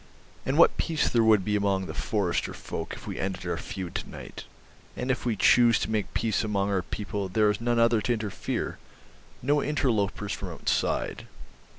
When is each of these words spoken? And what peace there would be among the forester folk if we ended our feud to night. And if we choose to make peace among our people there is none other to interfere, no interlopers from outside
And 0.47 0.57
what 0.57 0.77
peace 0.77 1.07
there 1.07 1.23
would 1.23 1.45
be 1.45 1.55
among 1.55 1.85
the 1.85 1.93
forester 1.93 2.55
folk 2.55 2.93
if 2.95 3.05
we 3.05 3.19
ended 3.19 3.45
our 3.45 3.55
feud 3.55 3.93
to 3.93 4.09
night. 4.09 4.45
And 4.97 5.11
if 5.11 5.27
we 5.27 5.35
choose 5.35 5.77
to 5.77 5.91
make 5.91 6.15
peace 6.15 6.43
among 6.43 6.71
our 6.71 6.81
people 6.81 7.29
there 7.29 7.51
is 7.51 7.61
none 7.61 7.77
other 7.77 8.01
to 8.01 8.13
interfere, 8.13 8.79
no 9.43 9.61
interlopers 9.61 10.33
from 10.33 10.49
outside 10.49 11.27